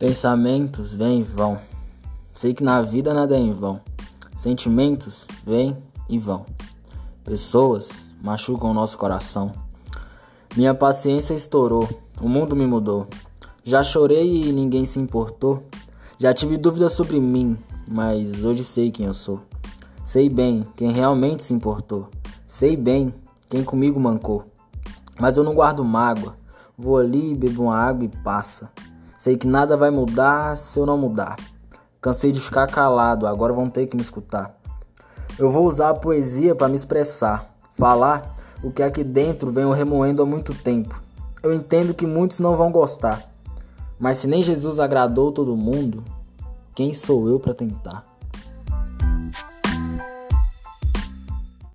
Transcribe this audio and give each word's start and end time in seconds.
Pensamentos 0.00 0.94
vêm 0.94 1.20
e 1.20 1.22
vão. 1.22 1.58
Sei 2.32 2.54
que 2.54 2.64
na 2.64 2.80
vida 2.80 3.12
nada 3.12 3.36
é 3.36 3.38
em 3.38 3.52
vão. 3.52 3.82
Sentimentos 4.34 5.26
vêm 5.44 5.76
e 6.08 6.18
vão. 6.18 6.46
Pessoas 7.22 7.90
machucam 8.22 8.70
o 8.70 8.72
nosso 8.72 8.96
coração. 8.96 9.52
Minha 10.56 10.72
paciência 10.72 11.34
estourou, 11.34 11.86
o 12.18 12.26
mundo 12.30 12.56
me 12.56 12.66
mudou. 12.66 13.08
Já 13.62 13.84
chorei 13.84 14.48
e 14.48 14.52
ninguém 14.52 14.86
se 14.86 14.98
importou. 14.98 15.64
Já 16.18 16.32
tive 16.32 16.56
dúvidas 16.56 16.94
sobre 16.94 17.20
mim, 17.20 17.58
mas 17.86 18.42
hoje 18.42 18.64
sei 18.64 18.90
quem 18.90 19.04
eu 19.04 19.12
sou. 19.12 19.42
Sei 20.02 20.30
bem 20.30 20.66
quem 20.76 20.92
realmente 20.92 21.42
se 21.42 21.52
importou. 21.52 22.08
Sei 22.46 22.74
bem 22.74 23.12
quem 23.50 23.62
comigo 23.62 24.00
mancou. 24.00 24.46
Mas 25.18 25.36
eu 25.36 25.44
não 25.44 25.54
guardo 25.54 25.84
mágoa. 25.84 26.36
Vou 26.74 26.96
ali, 26.96 27.34
bebo 27.34 27.64
uma 27.64 27.76
água 27.76 28.06
e 28.06 28.08
passa. 28.08 28.70
Sei 29.20 29.36
que 29.36 29.46
nada 29.46 29.76
vai 29.76 29.90
mudar 29.90 30.56
se 30.56 30.78
eu 30.78 30.86
não 30.86 30.96
mudar. 30.96 31.36
Cansei 32.00 32.32
de 32.32 32.40
ficar 32.40 32.66
calado, 32.66 33.26
agora 33.26 33.52
vão 33.52 33.68
ter 33.68 33.86
que 33.86 33.94
me 33.94 34.00
escutar. 34.00 34.58
Eu 35.38 35.50
vou 35.50 35.66
usar 35.66 35.90
a 35.90 35.94
poesia 35.94 36.54
para 36.54 36.70
me 36.70 36.74
expressar, 36.74 37.54
falar 37.74 38.34
o 38.64 38.70
que 38.70 38.82
aqui 38.82 39.04
dentro 39.04 39.52
venho 39.52 39.72
remoendo 39.72 40.22
há 40.22 40.24
muito 40.24 40.54
tempo. 40.54 40.98
Eu 41.42 41.52
entendo 41.52 41.92
que 41.92 42.06
muitos 42.06 42.40
não 42.40 42.56
vão 42.56 42.72
gostar, 42.72 43.22
mas 43.98 44.16
se 44.16 44.26
nem 44.26 44.42
Jesus 44.42 44.80
agradou 44.80 45.30
todo 45.30 45.54
mundo, 45.54 46.02
quem 46.74 46.94
sou 46.94 47.28
eu 47.28 47.38
para 47.38 47.52
tentar? 47.52 48.02